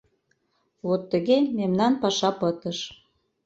[0.87, 2.79] Вот тыге мемнан паша пытыш.